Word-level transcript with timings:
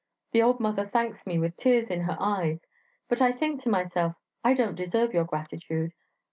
The 0.31 0.41
old 0.41 0.59
mother 0.59 0.87
thanks 0.91 1.27
me 1.27 1.37
with 1.37 1.57
tears 1.57 1.91
in 1.91 2.01
her 2.01 2.17
eyes; 2.19 2.65
but 3.07 3.21
I 3.21 3.31
think 3.31 3.61
to 3.61 3.69
myself, 3.69 4.15
'I 4.43 4.53
don't 4.55 4.75
deserve 4.75 5.13
your 5.13 5.25
gratitude.' 5.25 5.93